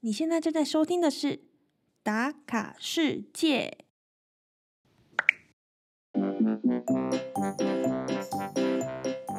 [0.00, 1.26] 你现在正在收听的是
[2.04, 3.78] 《打卡世界》。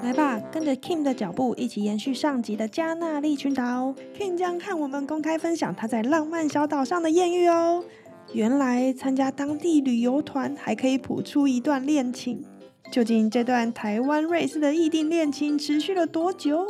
[0.04, 3.96] 来吧，跟着 Kim 的脚步，一起延续上集的加纳利群岛。
[4.14, 7.86] Kim 将和我们公开分享他在浪漫小岛上的艳遇哦。
[8.34, 12.44] 原来参加当地旅游团还可以谱出一段恋情。
[12.92, 16.68] 究竟这段台湾瑞士的异地恋情持续了多久？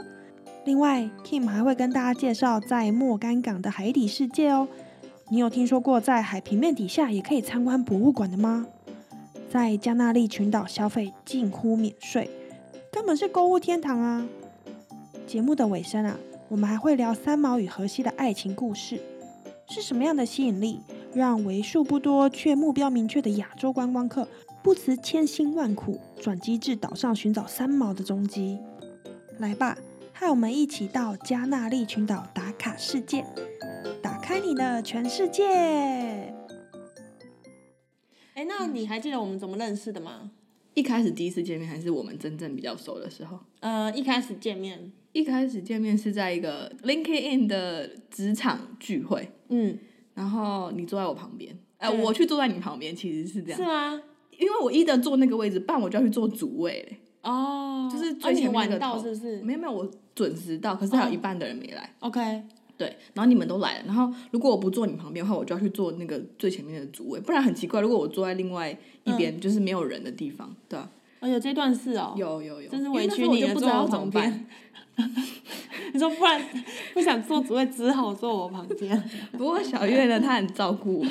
[0.70, 4.68] 另外，Kim 还会跟大家介绍在莫干港的海底世界哦。
[5.32, 8.68] 你有听说过在海平面底下也可以参观博物馆的吗？
[9.50, 12.30] 在加纳利群岛消费近乎免税，
[12.92, 14.28] 根本是购物天堂啊！
[15.26, 16.16] 节目的尾声啊，
[16.50, 19.02] 我们还会聊三毛与荷西的爱情故事，
[19.68, 20.80] 是什么样的吸引力，
[21.16, 24.28] 让为数不多却目标明确的亚洲观光客
[24.62, 28.60] 不辞千辛万苦转机至岛上寻找三毛的踪迹？
[29.40, 29.76] 来吧，
[30.20, 33.26] 和我们一起到加纳利群岛打卡世界，
[34.02, 35.46] 打开你的全世界！
[38.34, 40.30] 哎，那你还记得我们怎么认识的吗？
[40.74, 43.40] 一开始第一次见面还是我们真正比较熟的时候。
[43.62, 49.80] 呃，一开始见面，一开始见面是在一个 LinkedIn 的职场聚会，嗯，
[50.16, 54.04] 然后你坐在我旁边，哎、对我去坐在你旁边，其实是这样，是吗？
[54.38, 56.98] 因为我一的坐那个位置，半我就要去坐主位嘞。
[57.22, 61.90] 哦，就是最前面那晚个头到是不是没有没有，我准时到，可是还有一半的人没来。
[62.00, 62.44] ？OK，
[62.78, 67.82] 对，然后你们都来了，然后如果我不坐你旁边的话，我就要去坐那个最前面的主位，不然很奇怪。
[67.82, 68.70] 如果我坐在另外
[69.04, 70.90] 一边，就是没有人的地方，对啊，
[71.22, 74.24] 哦，有这段是哦，有有有，真是委屈你了，不知坐我旁道怎么办。
[74.24, 74.46] 边。
[75.94, 76.42] 你说不然
[76.94, 79.02] 不想坐主位，只好坐我旁边。
[79.38, 81.06] 不过小月呢，她很照顾我，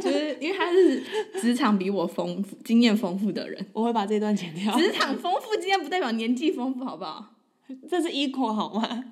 [0.00, 1.02] 就是因为她是
[1.40, 3.66] 职场比我丰富、经验丰富的人。
[3.72, 7.34] 我会把这段剪掉，职场丰富经验不代表年纪丰富，好不好？
[7.88, 9.04] 这是 equal 好吗？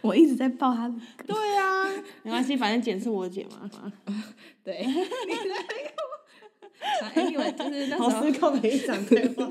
[0.00, 0.94] 我一直在抱她的，
[1.26, 1.88] 对啊，
[2.22, 3.68] 没关系，反正剪是我剪嘛。
[4.62, 5.40] 对，你在
[7.14, 9.48] 那个 anyway，就是那时候好失控的一场对话。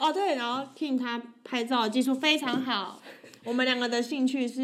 [0.00, 3.00] 哦，对，然后 Kim 他拍照技术非常好。
[3.42, 4.62] 我们两个的兴趣是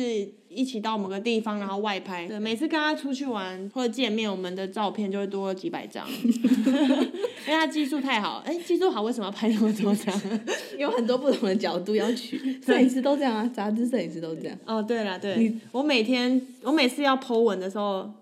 [0.51, 2.27] 一起到某个地方，然后外拍。
[2.27, 8.43] 对，每次跟他出去玩或者见面，我们的照片就会多几百张， 因为他技术太好。
[8.45, 10.15] 哎，技术好为什么要拍那么多张？
[10.77, 18.13] 有很多不同的角度要取，摄影师都这样啊，杂志摄影师都这样，哦，对了，对，我每天我每次要 Po 文的时候，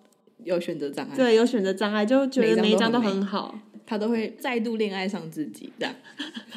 [0.45, 3.59] 有选择障碍，对，有选择障碍，就觉得每一张都很好。
[3.87, 5.95] 他都会再度恋爱上自己，这样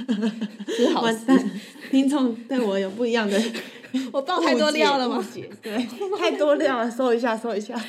[0.68, 1.26] 是好事。
[1.26, 1.52] 完蛋，
[1.92, 3.42] 听众对我有不一样的
[4.12, 5.26] 我爆太多料了吗？
[5.62, 5.86] 对，
[6.20, 7.80] 太多料了，搜一下，搜一下。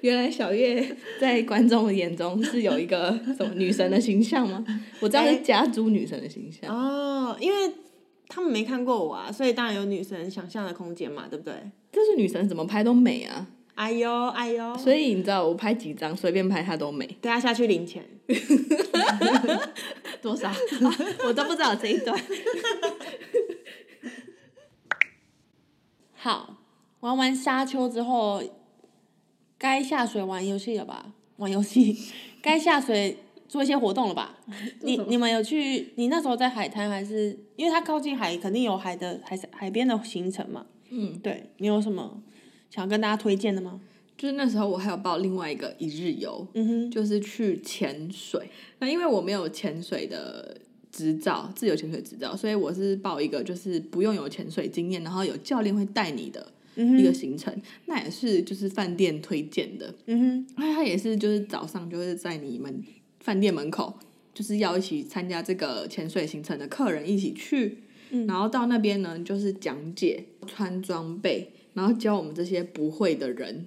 [0.00, 4.64] 原来小月在观众眼中是有一个什么女神的形象吗？
[5.00, 6.72] 我知道是家族女神的形象。
[6.74, 7.72] 哦，因为
[8.28, 11.54] 他们没看过我啊，所以当然有女神想象的空间嘛，对不对？
[11.92, 13.46] 就是女神怎么拍都美啊，
[13.78, 18.04] 哎呦哎呦，所以你知道我拍几张随便拍它都美，等下下去领钱。
[20.20, 20.50] 多少、
[21.24, 22.20] 我都不知道这一段。
[26.14, 26.56] 好，
[26.98, 28.42] 玩完沙丘之后，
[29.56, 31.12] 该下水玩游戏了吧？
[31.36, 31.96] 玩游戏，
[32.42, 34.40] 该下水做一些活动了吧？
[34.80, 35.92] 你你们有去？
[35.94, 37.38] 你那时候在海滩还是？
[37.54, 40.66] 因为它靠近海，肯定有海的海海边的行程嘛。
[40.90, 42.20] 嗯，对你有什么
[42.70, 43.80] 想要跟大家推荐的吗？
[44.16, 48.50] 就是那时候我还有报另外一个一日游，嗯哼，就是去潜水。
[48.80, 57.54] 那因为我没有潜水的执照，自由潜水执照，所以我是报一个就是不用有潜水经验，然后有教练会带你的嗯一个行程。
[57.86, 62.82] 那也是就是饭店推荐的，嗯哼，那他也是就是早上就是在你们
[63.20, 63.96] 饭店门口，
[64.34, 67.78] 就是要一起参加这个潜水行程的客人一起去。
[68.26, 73.66] 然后到那边呢，就是讲解穿装备，然后教我们这些不会的人，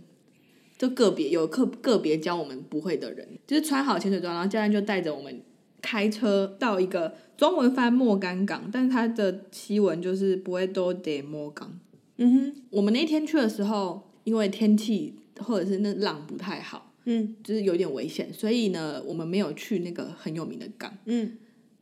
[0.78, 5.42] 就个别有个个别教我们不会的人，就是穿好潜水装，然后教练就带着我们
[5.82, 11.80] 开车到一个中文翻莫干港，但是它的西文就是不会多得莫港。
[12.18, 20.94] 嗯哼，我们那天去的时候，因为天气或者是那浪不太好，嗯就是有点危险，所以呢，我们没有去那个很有名的港。
[21.06, 21.38] 嗯。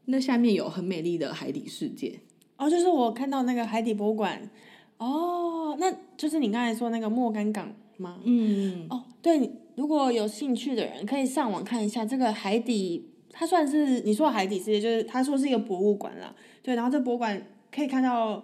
[0.05, 2.19] 那下面有很美丽的海底世界，
[2.57, 4.49] 哦，就是我看到那个海底博物馆。
[4.99, 8.19] 哦，那就是你刚才说那个莫干港吗？
[8.23, 16.35] 嗯，哦，对，如果有兴趣的人可以上网看一下这个海底，它算是你说的海底世界，就是他说是一个博物馆啦。
[16.61, 17.41] 对，然后这博物馆
[17.71, 18.43] 可以看到，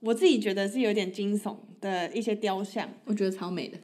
[0.00, 2.88] 我自己觉得是有点惊悚的一些雕像。
[3.06, 3.78] 我觉得超美的，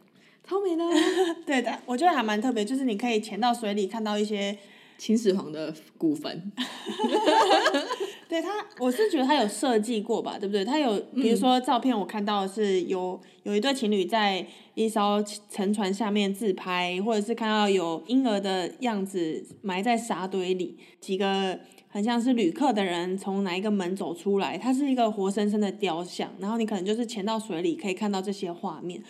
[0.47, 0.91] 超美的啊。
[1.47, 4.56] 对的，我觉得还蛮特别，就是你可以潜到水里看到一些
[4.99, 6.52] 秦始皇的骨坟。
[8.26, 8.49] 对他，
[8.81, 10.64] 我是觉得他有设计过吧，对不对？
[10.64, 14.44] 他有，比如说照片，我看到是有有一对情侣在
[14.75, 29.00] 一艘沉船下面自拍，或者是看到有婴儿的样子埋在沙堆里，几个很像是旅客的人从哪一个门走出来，它是一个活生生的雕像，然后你可能就是潜到水里可以看到这些画面，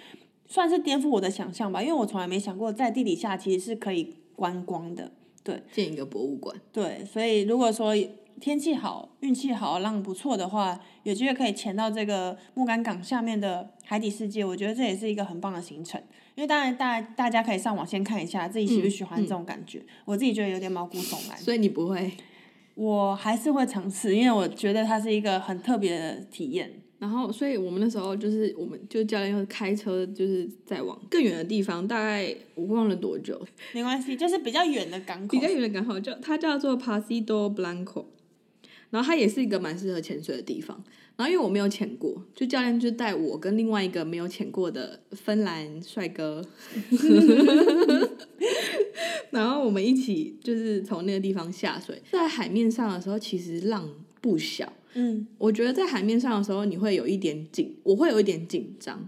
[0.46, 5.12] 算是颠覆我的想象吧，因为我从来没想过在地底下其实是可以观光的，
[5.44, 7.94] 对，建一个博物馆，对，所以如果说。
[8.40, 16.02] 天气好，运气好，浪不错的话，有机会可以潜到这个木杆港下面的海底世界，我觉得这也是一个很棒的行程。
[16.34, 21.38] 因为当然大大家可以上网先看一下自己喜不喜欢这种感觉，我自己觉得有点毛骨悚然。
[21.38, 22.12] 所以你不会？
[22.74, 26.70] 我还是会尝试，因为我觉得它是一个很特别的体验。
[27.04, 33.38] 然后，所以我们那时候就是，我们就教练要开车，就是在往更远的地方，大概我忘了多久。
[33.74, 35.38] 没关系，就是比较远的港口。
[35.38, 38.06] 比较远的港口叫它叫做 Pasido Blanco。
[38.88, 40.82] 然后它也是一个蛮适合潜水的地方。
[41.16, 46.42] 然后因为我没有潜过，就教练就带我跟另外一个没有潜过的芬兰帅哥，
[49.30, 53.90] 然后我们一起就是从那个地方下水，在海面上的时候其实浪
[54.24, 54.72] 不小。
[54.94, 59.06] 嗯，我觉得在海面上的时候你会有一点紧，我会有一点紧张。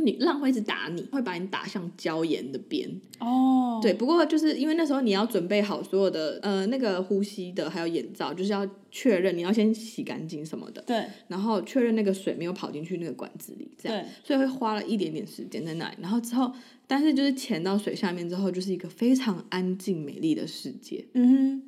[0.00, 2.88] 你浪会一直打你，会把你打向礁岩的边。
[3.18, 10.80] 哦，对，不过就是因为那时候你要准备好所有的呃那个呼吸的还有眼罩，就是要确认你要先洗干净什么的。
[10.82, 14.00] 对，然后确认那个水没有跑进去那个管子里，这样。
[14.00, 15.96] 对，所以会花了一点点时间在那里。
[16.00, 16.52] 然后之后，
[16.86, 21.04] 但是就是潜到水下面之后，就是一个非常安静美丽的世界。
[21.14, 21.62] 嗯哼，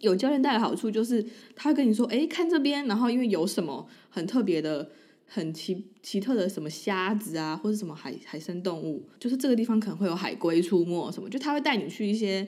[0.00, 1.24] 有教练带的好处就是
[1.54, 4.90] 他会跟你说，哎，看这边，然后因为有什么很特别的。
[5.26, 12.46] 很奇奇特的什么虾子啊，或者什么海海生动物，就是这个地方可能会有海龟出没什么，就他会带你去一些，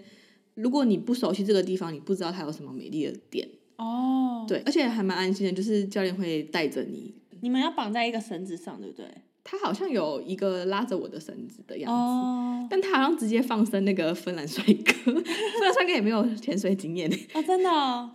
[0.55, 4.45] 如果你不熟悉这个地方，你不知道它有什么美丽的点哦。
[4.47, 7.15] 对，而且还蛮安心的，就是教练会带着你。
[7.41, 9.07] 你们要绑在一个绳子上，对不对？
[9.49, 15.25] 他好像有一个拉着我的绳子的样子，但他好像直接放生那个芬兰帅哥， 芬
[15.63, 17.71] 兰帅哥也没有潜水经验哦，真的，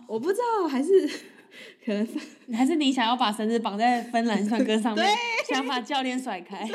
[0.06, 1.10] 我不知道还是。
[1.84, 2.12] 可能是
[2.54, 5.06] 还是你想要把绳子绑在芬兰帅哥上面，
[5.50, 6.66] 想把教练甩开。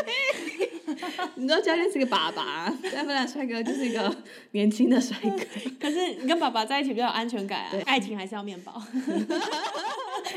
[1.34, 4.16] 你知道教练是个爸爸，但芬兰帅哥就是一个
[4.52, 5.38] 年轻的帅哥。
[5.80, 8.80] 可是你跟爸爸在一起比较有安全感啊，爱情还是要面包，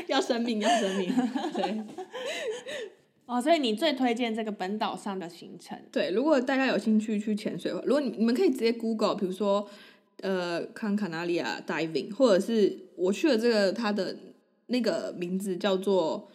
[0.07, 1.13] 要生命，要生命。
[1.53, 1.83] 对。
[3.31, 5.77] 哦，所以你最推荐这个本岛上的行程？
[5.91, 9.67] 对，如果大家有兴趣去潜水，如果你你们可以直接 Google，比如说
[10.21, 14.17] 呃，看卡纳利亚 diving，或者是我去了这个它的。
[14.67, 16.31] 那个名字叫做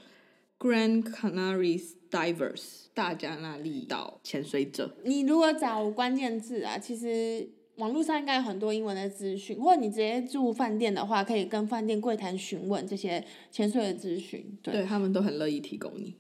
[0.59, 4.95] Grand Canaries Divers 大加那利岛潜水者。
[5.05, 14.59] 你如果找关键字啊，其实网络上应该有很多英文的资讯，或者你直接住饭店的话，可以跟饭店柜台询问这些潜水的资讯。
[14.63, 16.17] 对，他们都很乐意提供你。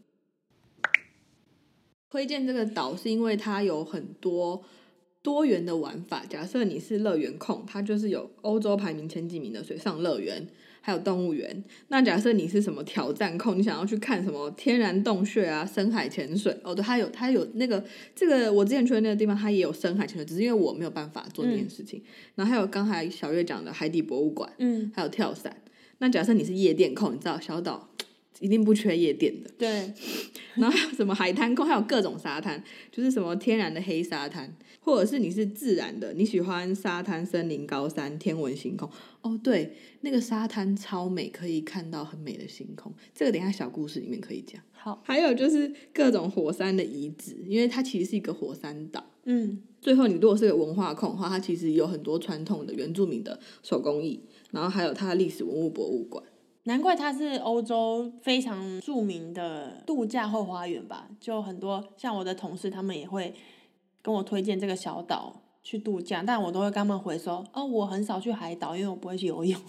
[2.10, 4.62] 推荐这个岛是因为它有很多
[5.22, 6.24] 多元的玩法。
[6.28, 10.46] 假设你是乐园控，它就是有欧洲排名前几名的水上乐园。
[10.86, 11.64] 还有动物园。
[11.88, 22.00] 那假设你是什么挑战控，你想要去看什么天然洞穴啊、深海潜水哦，对，它有它有那个这个我之前去的那个地方，它也有深海潜水，只是因为我没有办法做这件事情。
[22.36, 25.60] 然后还有刚才小月讲的海底博物馆，嗯，还有跳伞。
[25.98, 27.88] 那假设你是夜店控，你知道小岛
[28.40, 29.92] 一定不缺夜店的，对。
[30.56, 34.56] 然后还有什么海滩控，还有各种沙滩，就是什么天然的黑沙滩。
[34.80, 38.88] 或者是你是自然的，你喜欢沙滩、森林、高山、天文、星空。
[39.20, 39.72] 哦，对，
[40.02, 42.94] 那个沙滩超美，可以看到很美的星空。
[43.12, 44.62] 这个等下小故事里面可以讲。
[44.72, 49.04] 好，还有就是各种火山的遗址，因为它其实是一个火山岛。
[49.24, 54.20] 嗯，最后你如果是个文化控的话，它其实有很多传统的原住民的手工艺，
[54.52, 56.22] 然后还有它的历史文物博物馆。
[56.66, 61.08] 难怪它是欧洲非常著名的度假后花园吧？
[61.18, 63.34] 就很多像我的同事，他们也会。
[64.02, 69.60] 跟我推荐这个小岛去度假，但我都会跟他们回说，哦，我很少去海岛，因为我不会去游泳。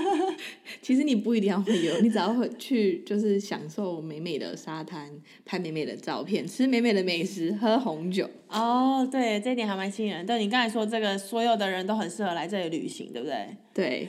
[0.80, 5.10] 其实你不一定要会游，你只要会去，就是享受美美的沙滩，
[5.44, 8.26] 拍美美的照片，吃美美的美食，喝红酒。
[8.48, 10.24] 哦，对，这一点还蛮吸引人。
[10.24, 13.56] 对你刚才说这个，所有的人都很适合来这里旅行，对不对？
[13.74, 14.08] 对，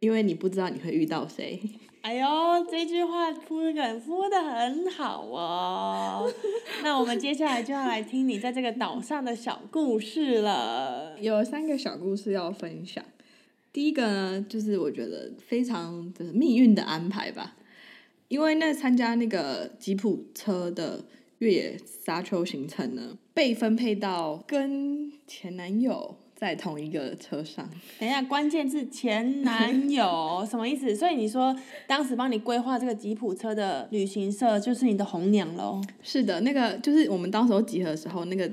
[0.00, 1.60] 因为你不知道你会遇到谁。
[2.02, 2.26] 哎呦，
[2.70, 6.32] 这句话铺梗铺的很好哦。
[6.82, 11.18] 那我们接下来就要来听你在这个岛上的小故事了。
[11.20, 13.04] 有三个小故事要分享。
[13.72, 17.56] 第一个呢，就是我觉得非常的命运的安排吧。
[18.28, 21.04] 因为那参加那个吉普车的
[21.38, 27.68] 越野沙丘行程呢，被分配到跟前男友在同一个车上。
[27.98, 30.94] 等一下，关键是前男友 什么意思？
[30.94, 31.54] 所以你说
[31.88, 35.82] 当时帮你规划这个吉普车的旅行社就是你的红娘喽？
[36.00, 38.48] 是的，那个就是我们当时候集合的时候，那个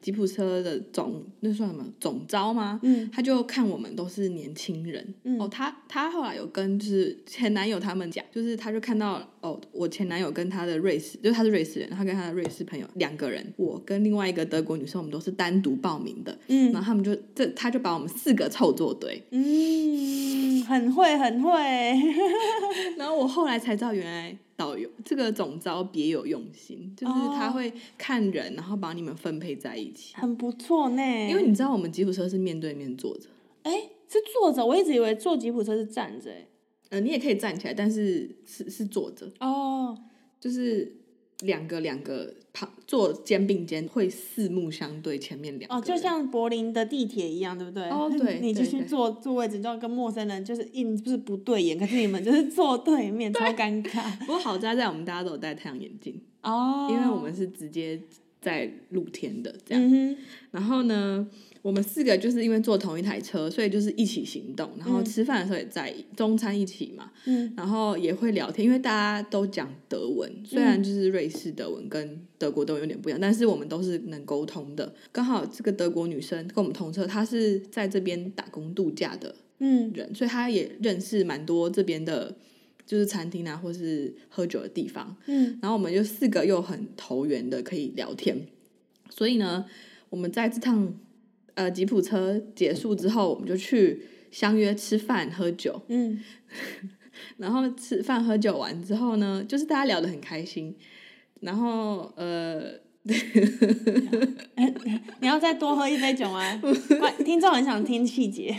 [0.00, 2.80] 吉普车的总那算什么总招吗？
[2.82, 5.14] 嗯，他就看我们都是年轻人。
[5.24, 16.36] 嗯哦，他他后来有跟就是前男友他们讲，就是他就看到哦，我前男友跟他的瑞士，就是他是瑞士人，他跟他的瑞士朋友两个人，我跟另外一个德国女生，我们都是单独报名的。
[16.48, 21.52] 嗯然后他们就这他就把我们四个凑作对，嗯，很会很会，
[22.98, 30.14] 然后我后来才知道，原来导游这个总招别有用心，就是他哦会看人，然后把你们分配在一起。
[30.16, 31.02] 很不错呢。
[31.28, 33.28] 因为你知道，我们吉普车是面对面坐着，
[33.62, 36.46] 哎是坐着，我一直以为坐吉普车是站着哎。
[36.90, 39.96] 呃，你也可以站起来，但是是是坐着，哦，
[40.38, 40.94] 就是
[41.42, 47.88] 两个两个旁坐肩并肩，会四目相对，前面两个哦，就像柏林的地铁一样，对不对？
[47.90, 54.02] 哦对你就去坐坐位置，就要跟陌生人就是硬就是不对眼，可是你们就是坐对面，超尴尬。
[54.20, 58.00] 不过好在在我们大家都有戴太阳眼镜，哦，因为我们是直接
[58.40, 60.16] 在露天的这样。
[60.50, 61.26] 然后呢，
[61.62, 67.52] 我们四个就是因为坐同一台车，所以就是一起行动，然后吃饭的时候也在中餐一起嘛，嗯。
[67.56, 74.92] 然后也会聊天，因为大家都讲德文，虽然就是瑞士德文跟德国都有点不一样，但是我们都是能沟通的。
[75.12, 79.92] 刚好这个德国女生跟我们同车，她是在这边打工度假的嗯。
[79.94, 82.34] 人，所以她也认识蛮多这边的，
[82.84, 85.16] 就是餐厅啊，或是喝酒的地方。
[85.26, 85.56] 嗯。
[85.62, 88.48] 然后我们就四个又很投缘的可以聊天，
[89.10, 89.64] 所以呢，
[90.10, 90.92] 我们在这趟
[91.54, 96.20] 呃吉普车结束之后，我们就去相约吃饭喝酒，嗯，
[97.38, 100.74] 然后吃饭喝酒完之后呢，就是大家聊得很开心，
[101.40, 102.80] 然后呃。
[105.20, 106.56] 你要再多喝一杯酒吗？
[107.00, 108.56] 观听众很想听细节。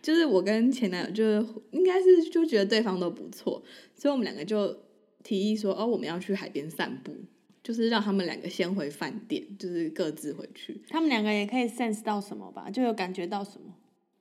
[0.00, 3.60] 就是我跟前男友就是应该是就觉得对方都不错，
[3.96, 4.78] 所以我们两个就
[5.24, 7.16] 提议说，哦，我们要去海边散步，
[7.64, 10.80] 就是让他们两个先回饭店，就是各自回去。
[10.88, 13.74] 他们两个也可以 sense 到什么吧，就有感觉到什么。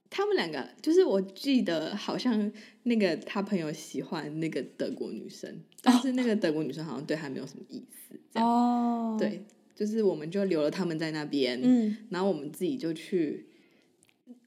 [0.10, 2.52] 他们两个就是我记得好像
[2.84, 9.44] 那个他朋友喜欢那个德国女生，但是那个德国女生好像对他没有什么意思，哦，，对，
[9.76, 13.48] 就是我们就留了他们在那边，嗯然后我们自己就去，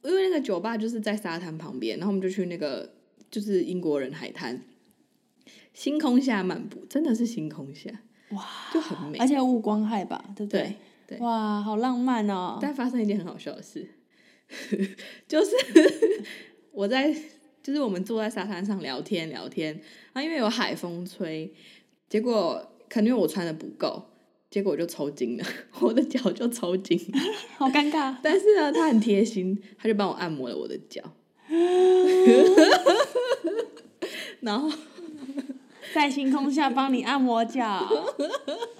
[0.04, 2.94] 因为那个酒吧就是在沙滩旁边，然后我们就去那个
[3.28, 4.62] 就是英国人海滩，
[5.74, 7.90] 星空下漫步，真的是星空下，
[8.30, 10.74] 哇，就很美而，且无光害吧，对不对。
[11.06, 12.58] 对哇，好浪漫哦。
[12.60, 13.86] 但发生一件很好笑的事，
[15.28, 15.52] 就是
[16.72, 17.14] 我在，
[17.62, 19.72] 就是我们坐在沙滩上聊天聊天，
[20.12, 21.54] 然后因为有海风吹，
[22.08, 24.02] 结果可能因为我穿的不够，
[24.50, 25.44] 结果我就抽筋了，
[25.80, 26.98] 我的脚就抽筋。
[27.56, 28.16] 好尴尬。
[28.20, 31.00] 但是呢，他很贴心，他就帮我按摩了我的脚，
[34.40, 34.68] 然后
[35.96, 37.82] 在星空下帮你按摩脚。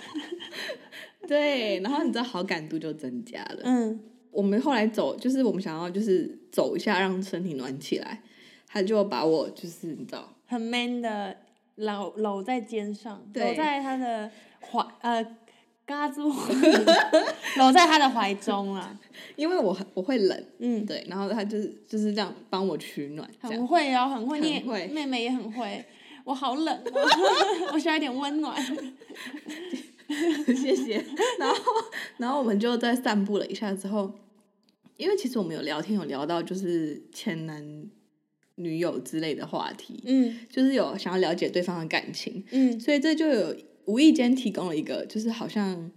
[1.27, 3.61] 对，然后你知道好感度就增加了。
[3.65, 3.99] 嗯，
[4.31, 8.21] 我们后来走，就是我们想要就是走一下，让身体暖起来，
[8.67, 11.35] 他就把我就是你知道，很 man 的
[11.77, 14.31] 搂搂在肩上，搂在他的
[14.61, 15.27] 怀呃，
[15.87, 16.29] 嘎住，
[17.57, 19.01] 搂在他的怀中啊。
[19.37, 25.83] 因为我很我会冷，嗯，对，然后他就是就是这样帮我取暖，很样会哦，很会，很会妹妹也很会。
[26.26, 27.00] 我好冷、哦，
[27.73, 28.61] 我需要一点温暖。
[30.56, 31.04] 谢谢。
[31.38, 31.56] 然后
[32.18, 34.12] 然后我们就在散步了一下之后，
[34.97, 37.88] 因为其实我们有聊天，有聊到就是前男
[38.56, 45.88] 女友之类的话题，嗯就是有想要了解对方的感情，嗯所以这就有无意间提供了一个，就是好像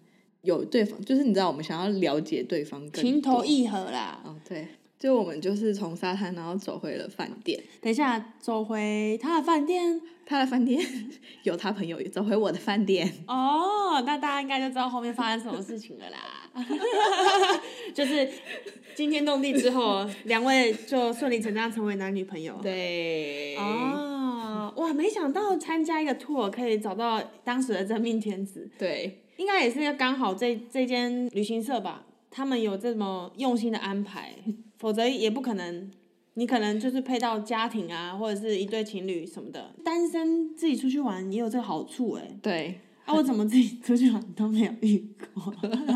[0.43, 4.21] 有对方，就是你知道我们想要了解对方更情投意合啦。
[4.23, 4.67] 哦，对，
[4.99, 10.85] 就我们就是从沙滩然后走回了饭店，等一下，走回他的饭店 他的饭店
[11.43, 13.09] 有他朋友，走回我的饭店。
[13.25, 16.19] 哦，那大家应该就知道后面发生什么事情了啦。
[17.95, 18.29] 就是
[18.93, 22.59] 惊天动地之后，两位就顺理成章成为男女朋友。
[22.61, 34.35] 对，哦，哇，没想到参加一个 tour 可以找到当时的真命天子，对，应该也是刚好这这间旅行社吧，他们有这么用心的安排，
[34.79, 35.91] 否则也不可能。
[36.35, 45.53] 你可能就是配到家庭啊，或者是一对情侣什么的，单身自己出去玩也有这个好处哎、对，啊，我怎么自己出去玩都没有遇过，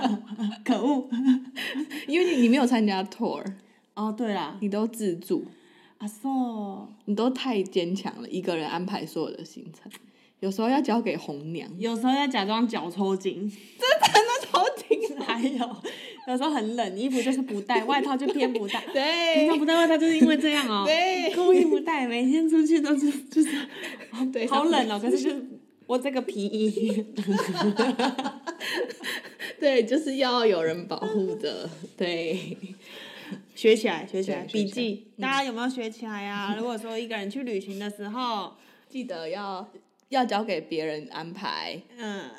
[0.65, 1.07] 可恶！
[2.09, 3.41] 因为你你没有参加 tour，
[3.93, 5.45] 哦，对啦，你都自助，
[5.99, 9.89] 阿寿你都太坚强了，一个人安排所有的行程，
[10.41, 11.71] 有时候要交给红娘。
[11.79, 13.49] 有时候要假装脚抽筋，
[14.51, 14.92] 超紧，
[15.25, 15.75] 还有
[16.27, 18.83] 有时候很冷，衣服就是不带，外套就偏不带。
[18.93, 19.35] 对。
[19.35, 21.33] 平对常不带外套就是因为这样哦、对。
[21.35, 23.49] 故意不带，每天出去都是就是
[24.31, 25.45] 对，好冷哦、可是就是
[25.85, 27.05] 我这个皮衣，
[29.59, 32.57] 对，就是要有人保护的，对，
[33.55, 34.65] 学起来，学起来，对学起来。
[34.65, 38.53] 笔记，大家有没有学起来呀、 如果说一个人去旅行的时候，
[38.89, 39.67] 记得要
[40.09, 41.81] 要交给别人安排。
[41.97, 42.29] 嗯，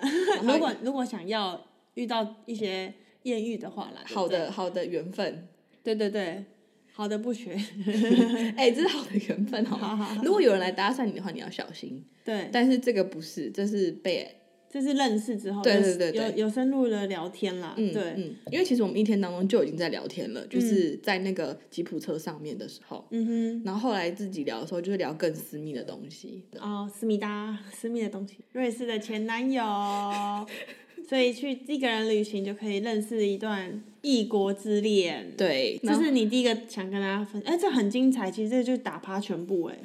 [0.42, 1.60] 如果如果想要
[1.94, 5.46] 遇到一些艳遇的话啦，对不好的好的缘分，
[5.82, 6.44] 对对对，
[6.92, 7.52] 好的不学，
[8.56, 12.04] 哎、这是好的缘分好 如果有人来搭讪你的话，你要小心。
[12.24, 14.28] 对，但是这个不是，这是被
[14.70, 16.30] 这是认识之后，对有对对对。
[16.30, 23.62] 有有深入的聊天啦，嗯对，嗯，因为其实我们一天当中就已经在聊天了，就是在那个吉普车上面的时候，嗯哼。
[23.64, 26.44] 然后后来自己聊的时候，就是聊更私密的东西。
[26.58, 29.62] 哦，思密达，私密的东西，瑞士的前男友，
[31.08, 35.32] 所以去一个人旅行就可以认识一段异国之恋。
[35.36, 39.78] 对，这是你第一个想跟大家分享，哎、这很精彩，其实这就打趴全部哎、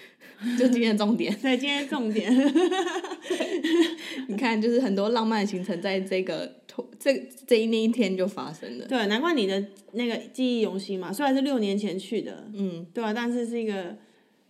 [0.58, 1.34] 就今天的重点。
[1.40, 2.30] 对，今天重点，
[4.28, 6.56] 你看，就是很多浪漫的行程在这个
[6.98, 8.86] 这这一那一天就发生了。
[8.86, 13.96] 对，难怪你的那个记忆犹新嘛，虽然是六年前去的，嗯，对啊，但是是一个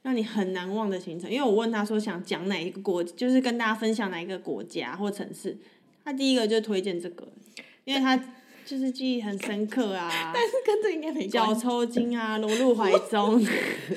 [0.02, 1.30] 让你很难忘的行程。
[1.30, 5.56] 因为我问他说想讲哪一个国，就是跟大家分享哪一个国家或城市，
[6.06, 7.26] 他第一个就推荐这个，
[7.84, 8.16] 因为他
[8.64, 13.44] 就是记忆很深刻啊， 但是跟这应该没脚抽筋啊，裸露怀中，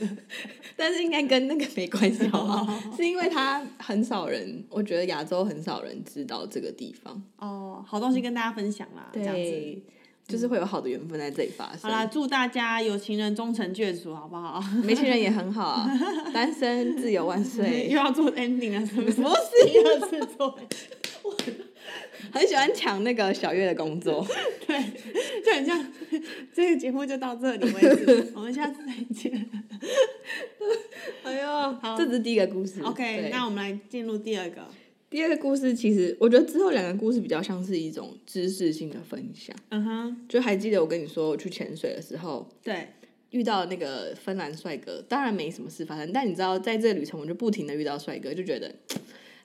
[0.75, 2.79] 但是应该跟那个没关系，好不好？
[2.97, 9.39] 是因为他很少人，我觉得亚洲很少人知道这个地方，哦，好东西跟大家分享啦，这样子。
[9.39, 9.83] 对，
[10.27, 11.81] 就是会有好的缘分在这里发生。
[11.81, 14.59] 好啦，祝大家有情人终成眷属，好不好？
[14.83, 15.91] 没情人也很好啊，
[16.33, 17.97] 单身自由万岁又。
[17.97, 19.21] 要做 ending 了，是不是？
[19.21, 20.57] 不是第二次做，
[22.31, 24.25] 很喜欢抢那个小月的工作。
[24.67, 24.77] 对，
[25.43, 25.93] 就很像
[26.53, 29.49] 这个节目就到这里为止，我们下次再见。
[31.23, 32.81] 哎呦，这只是第一个故事。
[32.81, 34.61] OK，那我们来进入第二个。
[35.09, 39.55] 第二个故事，其实我觉得之后两个故事比较像是一种知识性的分享。
[39.69, 42.89] 嗯哼，就还记得我跟你说，我去潜水的时候对，
[43.31, 48.71] 遇到那个芬兰帅哥，当然没什么事发生，但你知道，在这个旅程我就不停的遇到帅哥，就觉得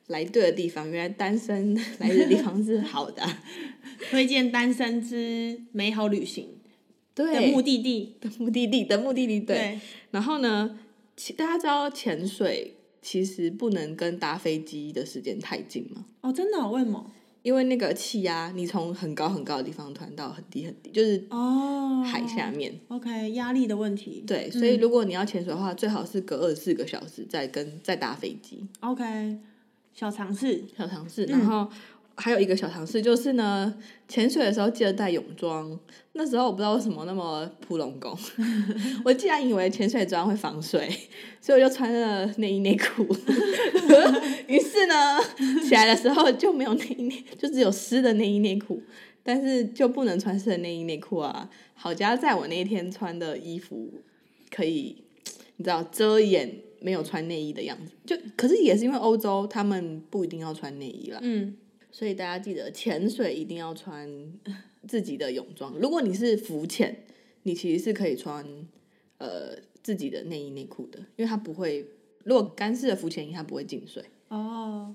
[0.08, 3.42] 来对的地方，原来单身 来的地方是好的啊、
[4.10, 6.48] 推荐单身之美好旅行
[7.14, 8.16] 的对，目的地。
[8.20, 9.56] 的目的地的目的地，对。
[9.56, 10.78] 对，然后呢，
[11.16, 17.10] 其大家知道潜水其实不能跟搭飞机的时间太近吗，哦，真的哦、为什么？
[17.42, 22.72] 因为那个气压，你从很高很高的地方突然到很低很低，就是哦，海下面。
[22.88, 24.24] OK，压力的问题。
[24.26, 28.66] 对，所以如果你要潜水的话，最好是隔二十四个小时再跟再搭飞机。
[28.80, 29.36] OK，
[29.94, 30.64] 小尝试。
[30.76, 31.66] 小尝试，然后
[32.16, 33.74] 还有一个小尝试就是呢，
[34.08, 35.78] 潜水的时候记得带泳装。
[36.12, 38.16] 那时候我不知道为什么那么扑龙宫，
[39.04, 40.88] 我竟然以为潜水装会防水，
[41.40, 43.04] 所以我就穿了内衣内裤。
[44.46, 45.18] 于是呢，
[45.66, 48.80] 起来的时候就没有内衣内，就只有湿的内衣内裤，
[49.22, 51.48] 但是就不能穿湿的内衣内裤啊。
[51.74, 53.92] 好家在我那一天穿的衣服
[54.50, 55.02] 可以，
[55.56, 61.56] 你知道遮掩没有穿内衣的样子，就可是也是因为欧洲他们不一定要穿内衣啦，嗯，
[61.90, 64.06] 所以大家记得潜水一定要穿
[64.86, 65.74] 自己的泳装。
[65.78, 66.94] 如果你是浮潜，
[67.44, 68.44] 你其实是可以穿
[69.16, 71.86] 呃自己的内衣内裤的，因为它不会，
[72.24, 74.04] 如果干式的浮潜衣它不会进水。
[74.28, 74.94] 哦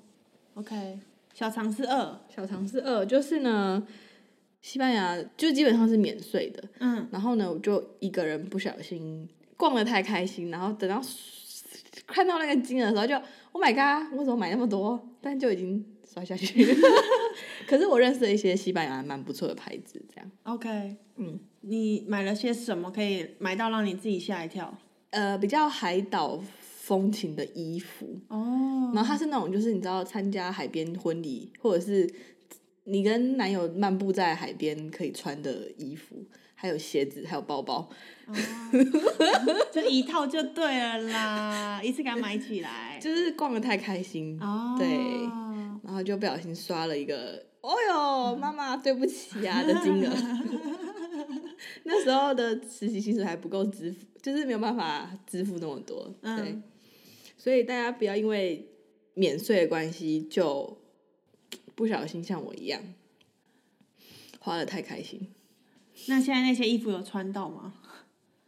[0.54, 0.99] ，OK，
[1.34, 2.19] 小尝试二。
[2.30, 3.88] 小尝试二就是呢，
[4.62, 11.02] 西班牙就基本上是免税的，嗯，然后呢，我就一个人不小心逛的太开心，然后等到
[12.07, 13.15] 看到那个金额的时候就
[13.51, 14.99] ，Oh my god，我怎么买那么多？
[15.21, 16.65] 但就已经摔下去。
[17.67, 24.77] 可是我认识了一些西班牙蛮不错的牌子，这样，OK，嗯，你买了些什么可以买到让你自己吓一跳？
[25.12, 32.09] 呃，比较海岛风情的衣服，哦，然后它是那种就是你知道参加海边婚礼，或者是
[32.85, 36.15] 你跟男友漫步在海边可以穿的衣服，
[36.61, 37.89] 还有鞋子，还有包包。
[39.71, 42.99] 就一套就对了啦，一次给它买起来。
[43.01, 44.87] 就是逛的太开心，哦，对
[45.83, 50.13] 然后就不小心刷了一个，哦哟，妈妈对不起啊的金额。
[51.83, 56.31] 那时候的实习薪水还不够支付，就是没有办法支付那么多，对。
[56.31, 56.63] 嗯
[57.37, 58.67] 所以大家不要因为
[59.13, 60.77] 免税的关系就
[61.73, 62.81] 不小心像我一样
[64.41, 65.25] 花的太开心。
[66.07, 67.73] 那现在那些衣服有穿到吗？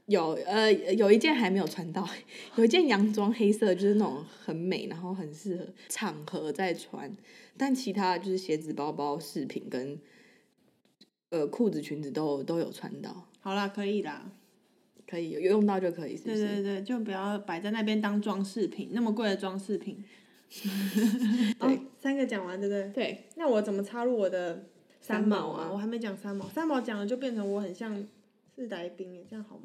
[0.07, 2.07] 有呃有一件还没有穿到，
[2.55, 7.15] 有一件洋装黑色，就是那种很美，然后很适合场合再穿。
[7.57, 9.99] 但其他就是鞋子、包包、饰品跟
[11.29, 14.31] 呃裤子、裙子都都有穿到，好啦，可以啦。
[15.07, 16.47] 可以有用到就可以，是不是？
[16.47, 20.01] 对对对，就不要摆在那边当装饰品，那么贵的装饰品。
[21.59, 22.89] 对，三个讲完，对不对？
[22.93, 24.69] 对，那我怎么插入我的
[25.01, 25.69] 三毛啊？
[25.73, 28.07] 我还没讲三毛，三毛讲了就变成我很像
[28.55, 29.63] 是来宾耶，这样好吗？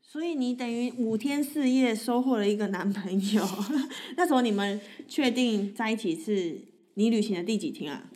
[0.00, 3.46] 所以你等于五天四夜收获了一个男朋友，
[4.16, 6.62] 那时候你们确定在一起是
[6.94, 8.10] 你旅行的第几天啊？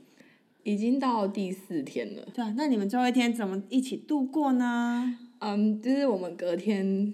[0.63, 2.27] 已经到第四天了。
[2.33, 5.19] 对啊，那你们最后一天怎么一起度过呢？
[5.41, 7.13] 嗯，就是我们隔天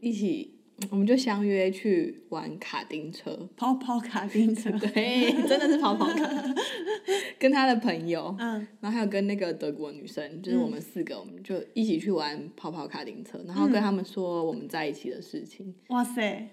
[0.00, 0.57] 一起，
[0.90, 3.36] 我们就相约去玩卡丁车。
[3.56, 6.54] 跑跑卡丁车， 对，真的是跑跑卡，
[7.38, 15.74] 跟他的朋友，嗯，然后还有跟那个德国女生，就是我们四个，我们就一起去玩跑跑卡丁车，然后跟他们说我们在一起的事情。
[15.88, 16.48] 哇塞，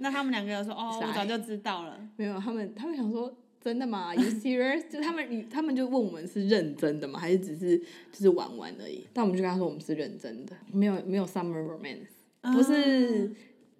[0.00, 1.98] 那他们两个有说哦，我早就知道了。
[2.16, 4.88] 没有，他们他们想说真的吗？You serious？
[4.90, 7.18] 就他们他们就问我们是认真的吗？
[7.18, 7.78] 还是只是
[8.12, 9.06] 就是玩玩而已？
[9.12, 12.06] 但我们就跟他说我们是认真的，没有没有 summer romance，
[12.42, 13.32] 不是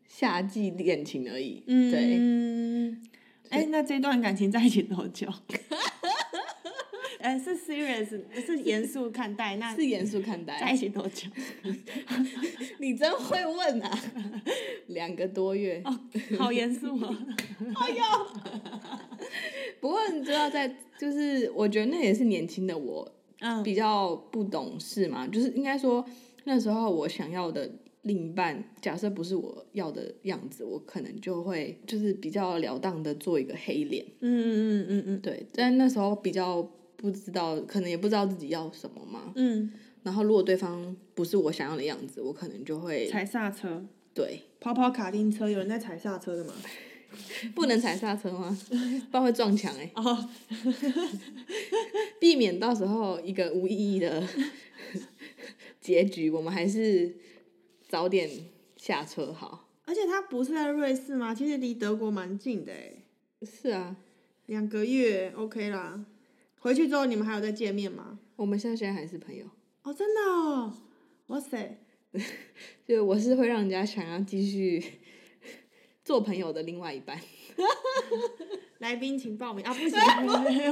[0.06, 1.62] 夏季恋情而已。
[1.66, 3.02] 对，嗯，
[3.50, 5.26] 哎、那这段感情在一起多久？
[7.20, 9.56] 哎、是 serious，是严肃看待。
[9.56, 10.70] 那是严肃看待在。
[10.72, 11.28] 一起多久？
[12.78, 14.00] 你真会问啊！
[14.86, 15.82] 两个多月。
[15.84, 15.98] 哦，
[16.38, 17.16] 好严肃 哦。
[19.80, 20.68] 不过你知道在，
[20.98, 26.04] 就是我觉得那也是年轻的我嗯比较不懂事嘛，就是应该说
[26.44, 27.68] 那时候我想要的
[28.08, 39.32] 另一半，假设不是我要的样子，我可能就会就是比较了当的做一个黑脸，嗯嗯嗯嗯嗯对，但那时候比较不知道，可能也不知道自己要什么嘛。
[39.36, 39.70] 嗯
[40.04, 46.54] 然后如果对方不是我想要的样子，我可能就嗯，会踩刹车，对，跑跑卡丁车，有人在踩刹车的吗？
[47.54, 48.56] 不能踩刹车吗？
[49.10, 50.28] 不然会撞墙哎、哦，
[52.20, 54.26] 避免到时候一个无意义的
[55.80, 57.14] 结局，我们还是
[57.88, 58.30] 早点
[58.76, 59.64] 下车好。
[59.86, 61.34] 而且他不是在瑞士吗？
[61.34, 62.92] 其实离德国蛮近的哎，
[63.42, 63.96] 是啊，
[64.46, 66.04] 两个月 OK 啦。
[66.60, 68.18] 回去之后你们还有再见面吗？
[68.36, 69.46] 我们现在现在还是朋友，
[69.82, 70.74] 哦，真的哦，
[71.28, 71.78] 哇塞，
[72.86, 74.84] 就我是会让人家想要继续
[76.04, 77.18] 做朋友的另外一半。
[78.78, 79.74] 来宾请报名啊！
[79.74, 79.98] 不行，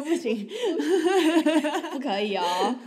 [0.05, 0.49] 不行，
[1.91, 2.79] 不可以哦，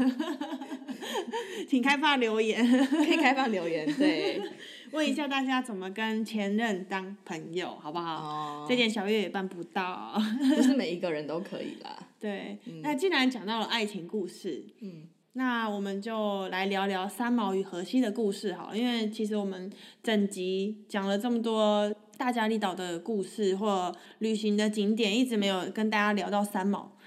[1.67, 4.41] 请开放留言， 可以开放留言，对，
[4.91, 8.15] 问一下大家怎么跟前任当朋友，好不好？
[8.15, 10.13] 哦，这点小月也办不到。
[10.55, 11.97] 不是每一个人都可以啦。
[12.19, 19.71] 对，那既然讲到了爱情故事，嗯，那我们就来聊聊三毛与荷西的故事好了，因为其实我们
[20.03, 26.97] 整集讲了这么多大家利岛的故事或旅行的景点，一直没有跟大家聊到三毛。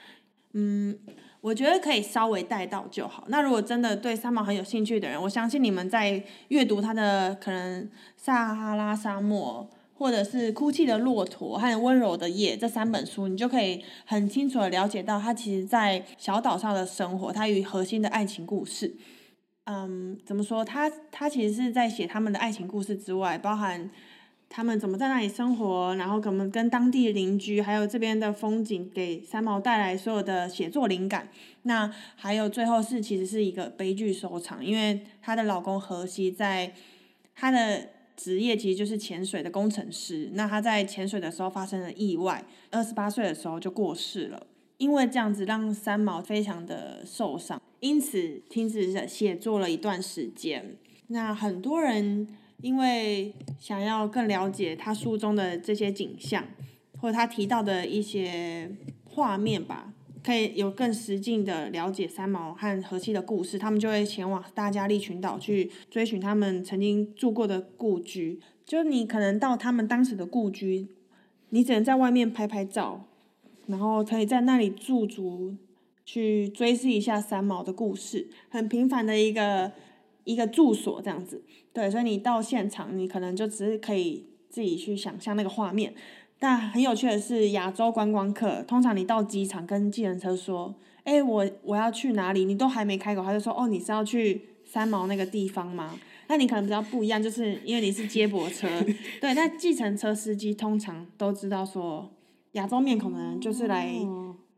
[0.55, 0.99] 嗯，
[1.43, 3.25] 我觉得可以稍微带到就好。
[3.29, 9.69] 那如果真的对三毛很有兴趣的人，我相信你们在阅读他的可能撒哈拉沙漠。
[9.95, 18.97] 或者是《哭泣的骆驼》和《温柔的夜》这三本书，你就可以很清楚的了解到他其实，在小岛上的生活，他与核心的爱情故事。
[19.67, 20.65] 嗯，怎么说？
[20.65, 23.89] 他他其实是在写他们的爱情故事之外，包含
[24.55, 31.31] 他们怎么在那里生活，然后怎么跟当地邻居，还有这边的风景，给三毛带来所有的写作灵感。
[31.63, 36.75] 那还有最后是其实是一个悲剧收场，因为她的老公荷西在
[37.35, 40.29] 他的职业其实就是潜水的工程师。
[40.35, 44.47] 那他在潜水的时候发生了意外，二十八岁的时候就过世了。
[44.77, 50.77] 因为这样子让三毛非常的受伤，因此停止写作了一段时间。
[51.07, 52.29] 那很多人
[52.63, 56.45] 因为想要更了解他书中的这些景象，
[56.99, 58.71] 或者他提到的一些
[59.05, 68.41] 画面吧，可以有更实境的了解三毛和荷西的故事，他们就会前往大加利群岛去追寻他们曾经住过的故居。
[68.65, 70.87] 就你可能到他们当时的故居，
[71.51, 73.09] 你只能在外面拍拍照，
[73.67, 75.57] 然后可以在那里驻足，
[76.05, 79.73] 去追视一下三毛的故事，很平凡的一个
[80.25, 81.43] 一个住所这样子。
[81.73, 85.95] 对，所以你到现场，你可能就只是可以自己去想象那个画面。
[86.39, 98.67] 但很有趣的是，亚洲观光客通常你到机场跟计程车说：“哎、我我要去哪里？”你都还没开口，他就说：“哦，你是要去三毛那个地方吗？”那你可能比较不一样，就是因为你是接驳车，
[99.21, 99.35] 对。
[99.35, 102.11] 那计程车司机通常都知道说，
[102.53, 103.95] 亚洲面孔的人就是来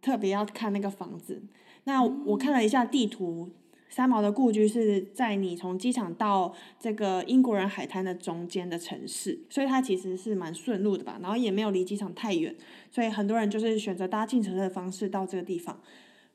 [0.01, 1.43] 特别要看那个房子。
[1.85, 3.51] 那我看了一下地图，
[3.95, 11.17] 三毛的故居是在你从机场到这个英国人海滩的中间的城市，所以它其实是蛮顺路的吧。
[11.23, 12.53] 然后也没有离机场太远，
[12.91, 15.81] 所以很多人就是选择搭进城的方式到这个地方。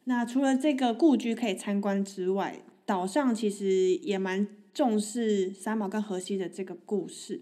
[0.05, 7.41] 那除了这个故居可以参观之外，岛上其实也蛮重视三毛跟荷西的这个故事。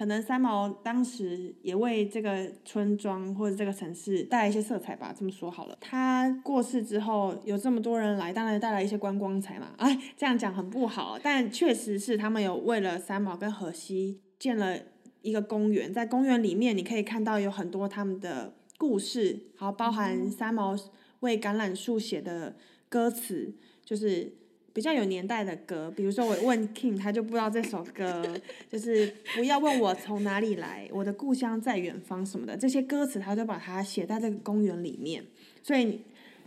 [0.00, 5.76] 可能三毛当时也为这个村庄或者这个城市带来一些色彩吧，这么说好了。
[5.78, 9.74] 他过世之后，有这么多人来，当然带来一些观光财嘛。
[9.76, 14.78] 哎，这样讲很不好，但确实是他们有为了三毛跟荷西建了
[15.20, 20.74] 一个公园，在公园里面你可以看到有很多他们的故事，好，包含三毛
[21.20, 22.56] 为橄榄树写的
[22.88, 23.52] 歌词，
[23.84, 24.39] 就是。
[24.72, 28.24] 比较有年代的歌，比如说我问 King，他就不知道这首歌，
[28.68, 35.24] 就是不要问我从哪里来，我的故乡在远方什么的，这些歌词他就把它写在这个公园里面。
[35.62, 36.02] 所以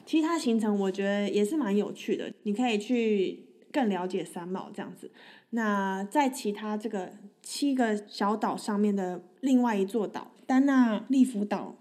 [0.05, 5.12] 其他行程我觉得也是蛮有趣的，你可以去更了解三毛这样子。
[5.49, 11.75] 那在其他这个七个小岛上面的另外一座岛丹纳利福岛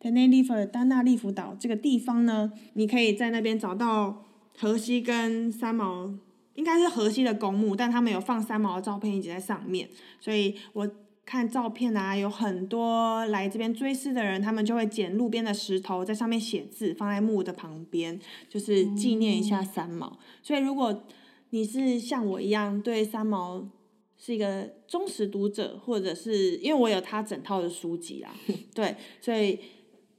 [0.00, 4.24] t e n e r i f 丹纳利福岛这个地方呢，你可以在那边找到。
[4.58, 6.12] 荷西跟三毛
[6.54, 9.88] 应该是荷西的公墓，但他们有放三毛的照片一直在上面，
[10.20, 10.88] 所以我
[11.26, 20.18] 看照片啊，有很多来这边追思的人，他们就会捡路边的石头在上面写字，放在墓的旁边，就是纪念一下三毛。
[20.42, 21.02] 所以如果
[21.50, 23.68] 你是像我一样对三毛
[24.16, 28.32] 是一个忠实读者，或者是因为我有他整套的书籍啊，
[28.72, 29.58] 对，所以。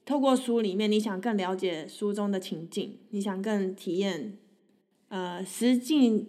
[0.06, 4.38] 透过书里面，你想更了解书中的情境，你想更体验，
[5.10, 6.28] 呃，实际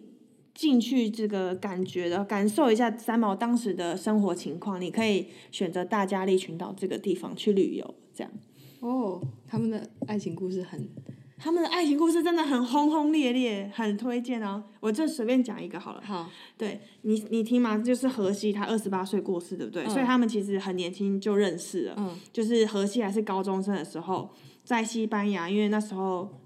[0.55, 8.33] 进去这个感觉的感受一下三毛当时的生活情况，你可以选择大加利群岛这个地方去旅游，这样。
[8.81, 10.89] 哦，他们的爱情故事很。
[11.39, 14.65] 他们的爱情故事真的很轰轰烈烈，很推荐哦。
[14.81, 16.03] 我就随便讲一个好了。
[16.03, 19.87] 好，对你，你听嘛，就是荷西他二十八岁过世，对不对？
[19.87, 21.95] 所以他们其实很年轻就认识了。
[21.99, 22.19] 嗯。
[22.33, 24.31] 就是荷西还是高中生的时候，
[24.65, 26.41] 在西班牙，因为那时候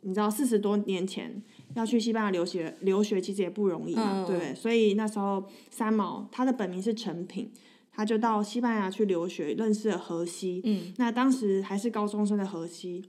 [0.00, 1.40] 你知道四十多年前
[1.74, 4.52] 要去西班牙留学，留学其实也不容易嘛，对不对？
[4.56, 7.52] 所以那时候三毛他的本名是陈品，
[7.92, 10.60] 他就到西班牙去留学，认识了荷西。
[10.64, 10.92] 嗯。
[10.96, 13.04] 那当时还是高中生的荷西。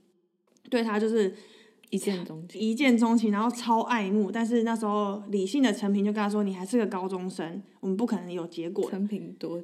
[0.73, 1.31] 对他就是
[1.91, 4.31] 一见钟情，一见钟情，然后超爱慕。
[4.31, 9.61] 但是那时候理性的陈平就跟他说：“你还是个高中生，我们不可能有结果。”陈平多，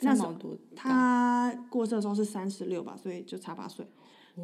[0.00, 3.86] 那时候多，他过世的时候是三十六吧，所以就差八岁。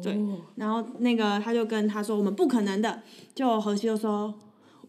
[0.01, 0.17] 对，
[0.55, 3.03] 然后那个他就跟他说：“我们不可能的。”
[3.35, 4.33] 就何西就说：“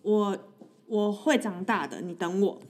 [0.02, 0.38] 我
[0.86, 2.60] 我会长大的，你等我。”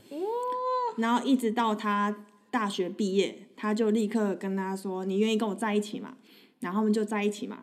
[0.97, 6.15] 然后一直到他大学毕业，他就立刻跟他说：“你愿意跟我在一起吗？”
[6.61, 7.61] 然后他们就在一起嘛。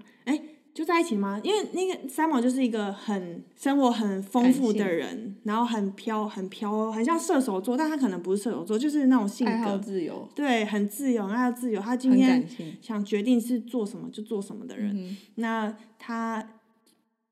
[0.78, 0.84] 哎。
[0.84, 1.42] 就在一起吗？
[1.44, 11.82] 因为那个三毛就是一个很生活很丰富的人，然后很飘很飘，很像射手座，但他可能不是射手座，就是那种性格自由，对，很自由，爱自由。
[11.82, 12.48] 他今天
[12.80, 15.18] 想决定是做什么就做什么的人。
[15.36, 16.48] 那他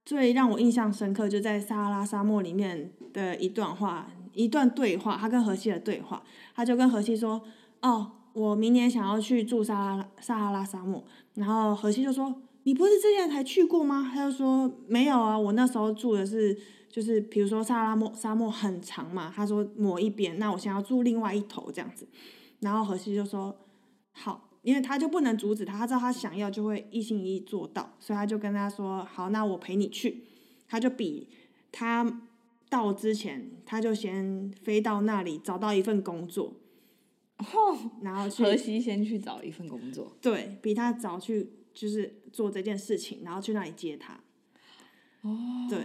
[0.04, 6.24] 最让我印象深刻，就在撒哈拉沙漠里面的一段话，一段对话，他跟荷西的对话，
[6.56, 7.44] 他就跟荷西说
[7.84, 11.04] ：“哦，我明年想要去住撒哈拉撒哈拉沙漠。”
[11.36, 12.42] 然后荷西就说。
[12.65, 14.12] 你不是之前才去过吗？
[14.12, 16.58] 他就说没有啊，我那时候住的是
[16.89, 22.08] 就是比如说撒拉漠沙漠很长嘛，他说某一边，那我想要住另外一头这样子，
[22.62, 23.56] 然后何西就说
[24.13, 30.23] 好，因为他就不能阻止他，他知道他想要就会一心一意做到，所以他就跟他说好，那我陪你去，
[30.67, 31.30] 他就比
[31.71, 32.23] 他
[32.67, 36.56] 到之前他就先飞到那里找到一份工作，
[38.01, 41.51] 然后河西先去找一份工作，对比他早去。
[41.75, 44.19] 就是做这件事情，然后去那里接他，
[45.21, 45.38] 哦，
[45.69, 45.80] 对，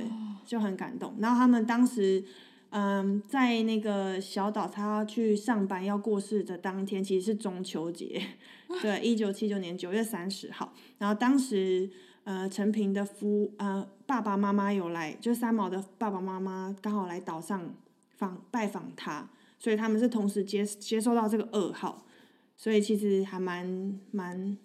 [0.45, 1.15] 就很感动。
[1.21, 2.25] 然后他们当时，
[2.71, 8.21] 嗯，在那个小岛，他要去上班要过世的当天，其实是中秋节，
[8.83, 10.73] 对，一九七九年九月三十号。
[10.99, 11.89] 然后当时，
[12.25, 17.73] 呃，陈平的夫，呃，爸爸妈妈有来，就三毛的爸爸妈妈刚好来岛上
[18.17, 22.05] 访拜访他，所以他们是同时接接收到这个噩耗，
[22.57, 24.59] 所以其实还蛮蛮。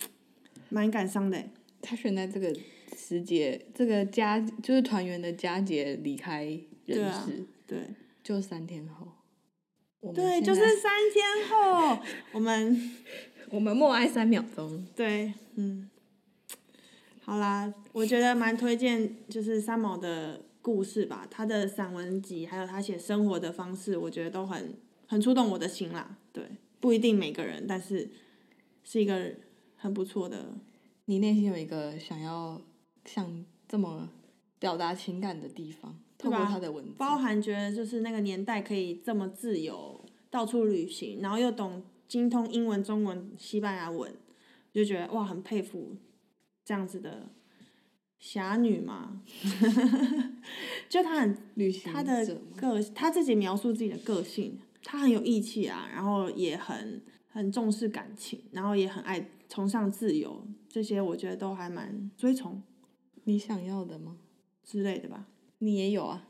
[0.69, 1.41] 蛮感伤的，
[1.85, 2.51] 他选在这个
[2.97, 6.43] 时节，这个佳就是团圆的佳节离开
[6.85, 7.77] 人世，对，
[8.23, 9.07] 就三天后，
[10.13, 12.91] 对，就是三天后，我们
[13.51, 15.89] 我们默哀三秒钟，对，嗯，
[17.21, 24.73] 好啦，我觉得蛮推荐，就是三毛的故事吧，他的散文集，还有他写生活的方式，我觉得都很
[25.05, 26.43] 很触动我的心啦，对，
[26.79, 28.09] 不一定每个人，但是
[28.83, 29.35] 是一个。
[29.77, 30.55] 很不错的，
[31.05, 32.61] 你内心有一个想要
[33.05, 34.09] 像这么
[34.59, 44.15] 表达情感的地方，透过他的文字，包含觉得就是那个年代可以这么自由到处旅行，然后又懂精通英文、中文、西班牙文，
[44.73, 45.95] 就觉得哇，很佩服
[46.63, 47.29] 这样子的
[48.17, 49.21] 侠女嘛。
[50.89, 57.01] 就她很旅行她的个，她自己描述自己的个性，她很有义气啊，然后也很
[57.35, 62.63] 很重视感情，然后也很爱崇尚自由，这些我觉得都还蛮追崇。
[63.25, 64.15] 你想要的吗？
[64.63, 65.27] 之类的吧。
[65.57, 66.25] 你也有啊，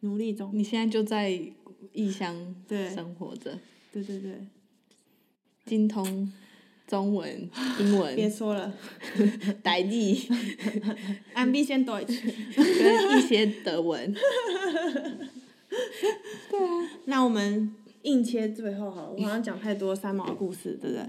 [0.00, 0.50] 努力中。
[0.54, 1.38] 你现在就在
[1.92, 2.56] 异乡
[2.94, 3.58] 生活着。
[3.92, 4.46] 对对对。
[5.66, 6.32] 精通
[6.86, 8.16] 中文、 英文。
[8.16, 8.72] 别说了。
[9.62, 10.14] 台地。
[11.34, 12.22] Ambition Deutsch。
[12.56, 14.14] 跟一些德文。
[16.50, 16.90] 对啊。
[17.04, 21.06] 那我们硬切最后好了，我好像讲太多三毛的故事，对不对？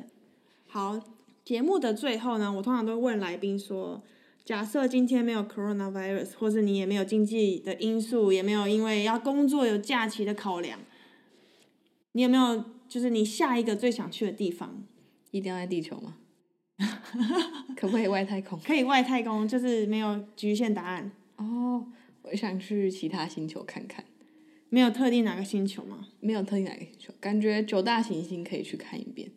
[0.67, 0.99] 好，
[1.43, 4.03] 节目的最后呢，我通常都问来宾说。
[4.45, 10.79] 假设今天没有 coronavirus，或者你也没有经济的因素，也没有因为要工作有假期的考量，
[12.11, 14.83] 你有没有就是你下一个最想去的地方？
[15.31, 16.17] 一定要在地球吗？
[17.77, 18.59] 可不可以外太空？
[18.59, 21.09] 可以外太空，就是没有局限答案。
[21.37, 21.87] 哦，
[22.23, 24.03] 我想去其他星球看看。
[24.73, 26.07] 没有特定哪个星球吗？
[26.19, 29.29] 没有特定哪个星球，感觉九大行星可以去看一遍。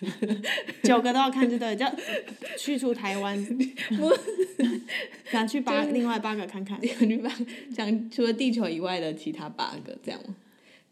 [0.82, 1.86] 九个都要看就对，就
[2.58, 3.38] 去除台湾，
[5.30, 7.30] 想去八另外八个看看， 想去八
[7.72, 10.20] 想除了地球以外的其他八个这样，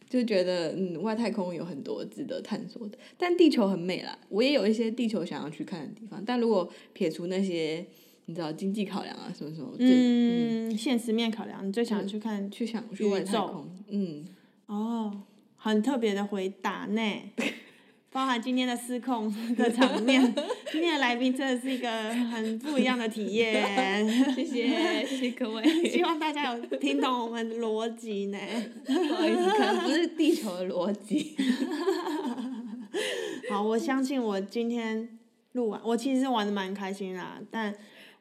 [0.09, 7.85] 就觉得嗯外太空有很多值得探索的，但地球很美啦，我也有一些地球想要去看的地方，但如果撇除那些
[8.27, 14.25] 你知道经济考量啊什么什么，嗯，现实面考量，你最想去看去想去外太空，嗯，
[14.67, 15.23] 哦，
[15.57, 17.03] 很特别的回答呢。
[18.15, 20.23] 包含今天的失控的场面，
[20.71, 24.07] 今天的来宾真的是一个很不一样的体验。
[24.37, 25.65] 谢谢，谢谢各位。
[25.91, 28.39] 希望大家有听懂我们逻辑呢。
[28.85, 31.35] 不好意思，可能不是地球的逻辑。
[33.49, 35.19] 好，我相信我今天
[35.53, 37.41] 录完，我其实玩的蛮开心啦。
[37.51, 37.75] 但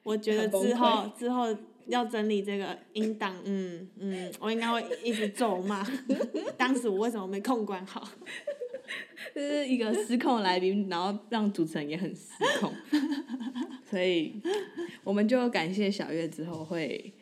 [0.03, 1.55] 我觉得之后之后
[1.87, 5.85] 要整理这个音档，嗯嗯，我应该会一直咒骂，
[6.57, 8.07] 当时我为什么没控管好。
[9.33, 12.73] 就是一个失控的来宾，然后让主持人也很失控，
[13.89, 14.33] 所以
[15.03, 17.13] 我们就感谢小月之后会，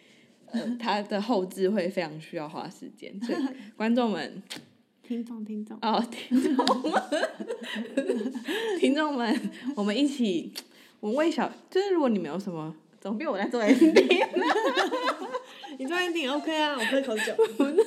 [0.47, 3.39] 呃，他的后置会非常需要花时间，所以
[3.77, 4.41] 观众们，
[5.03, 7.03] 听众听众哦，听众们，
[8.79, 10.51] 听众们，我们一起，
[10.99, 14.27] 我们为小，就是如果你们有什么，总比我在做 ending，
[15.79, 17.33] 你做 ending OK 啊，我喝口酒，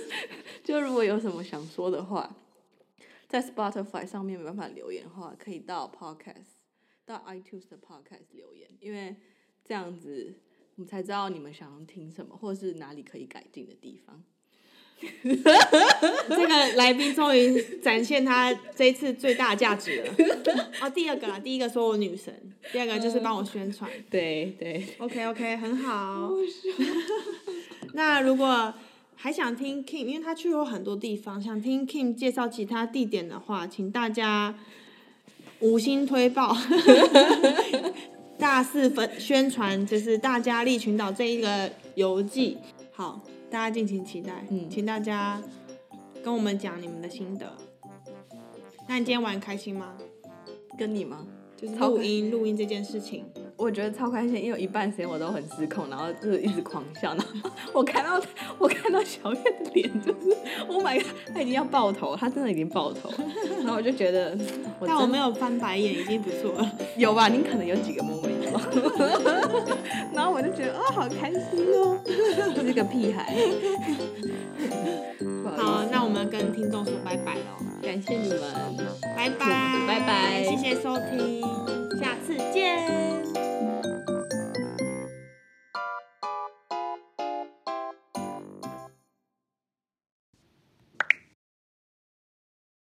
[0.64, 2.36] 就如果有什么想说的话。
[3.28, 6.58] 在 Spotify 上面没办法留言的话，可以到 Podcast，
[7.06, 9.16] 到 iTunes 的 Podcast 留言，因为
[9.64, 10.34] 这样子
[10.74, 14.22] 我们才知道你们想要听什么，或者是哪里可以改进的地方。
[15.22, 20.14] 这个来宾终于展现他这一次最大价值了。
[20.80, 22.34] 哦，第二个啊，第一个说我女神，
[22.72, 23.90] 第二个就是帮我宣传。
[24.10, 24.84] 对对。
[24.98, 26.30] OK OK，很好。
[27.94, 28.74] 那如果。
[29.14, 34.52] 还想听 King，因为他去过很多地方，想听 King 介绍其他地点的话，请大家
[35.60, 36.56] 五星推爆，
[38.36, 42.58] 大肆分宣传，就是大家利群岛这一个游记。
[42.90, 43.20] 好，
[43.52, 44.32] 大家敬请期待。
[44.48, 45.38] 嗯，请大家
[46.24, 47.52] 跟我们讲你们的心得。
[48.88, 49.92] 那你今天玩开心吗？
[50.78, 51.26] 跟你吗？
[51.54, 53.26] 就是录音录音这件事情。
[53.58, 57.14] 我觉得超开心，因为有一半时间我都很失控，然后就是一直狂笑。
[57.14, 58.18] 然后 我看到
[58.58, 60.34] 我看到小月的脸，就是
[60.66, 63.10] ，Oh my god，他已经要爆头，他真的已经爆头。
[63.62, 64.36] 然后我就觉得，
[64.80, 66.72] 但我没有翻白眼，已经不错了。
[66.96, 67.28] 有吧？
[67.28, 68.30] 你可能有几个 moment。
[70.14, 71.98] 然后我就觉得哦，好开心哦，
[72.64, 73.32] 是个屁孩。
[75.56, 78.40] 好，那我们跟听众说拜拜了，感谢你们，
[79.16, 79.46] 拜拜，
[79.86, 81.40] 拜拜，谢谢收听，
[82.00, 83.41] 下次见。